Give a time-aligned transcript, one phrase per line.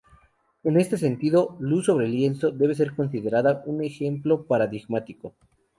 [0.63, 5.35] En este sentido, "Luz sobre lienzo" debe ser considerada un ejemplo paradigmático.